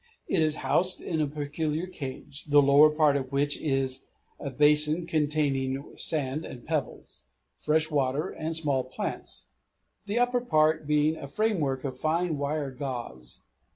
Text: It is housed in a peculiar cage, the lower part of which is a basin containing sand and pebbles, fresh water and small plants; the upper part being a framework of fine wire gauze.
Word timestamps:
It 0.27 0.41
is 0.41 0.55
housed 0.65 0.99
in 0.99 1.21
a 1.21 1.27
peculiar 1.27 1.85
cage, 1.85 2.45
the 2.45 2.59
lower 2.63 2.89
part 2.89 3.15
of 3.15 3.31
which 3.31 3.61
is 3.61 4.07
a 4.39 4.49
basin 4.49 5.05
containing 5.05 5.95
sand 5.95 6.43
and 6.43 6.65
pebbles, 6.65 7.25
fresh 7.55 7.91
water 7.91 8.31
and 8.31 8.55
small 8.55 8.83
plants; 8.83 9.49
the 10.07 10.17
upper 10.17 10.41
part 10.41 10.87
being 10.87 11.17
a 11.17 11.27
framework 11.27 11.83
of 11.83 11.99
fine 11.99 12.39
wire 12.39 12.71
gauze. 12.71 13.43